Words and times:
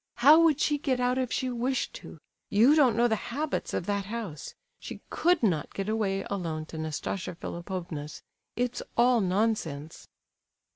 "How 0.15 0.39
would 0.41 0.59
she 0.59 0.79
get 0.79 0.99
out 0.99 1.19
if 1.19 1.31
she 1.31 1.51
wished 1.51 1.93
to? 1.97 2.17
You 2.49 2.73
don't 2.75 2.97
know 2.97 3.07
the 3.07 3.15
habits 3.29 3.71
of 3.71 3.85
that 3.85 4.05
house—she 4.05 4.99
could 5.11 5.43
not 5.43 5.75
get 5.75 5.87
away 5.89 6.25
alone 6.27 6.65
to 6.73 6.79
Nastasia 6.79 7.35
Philipovna's! 7.35 8.23
It's 8.55 8.81
all 8.97 9.21
nonsense!" 9.21 10.07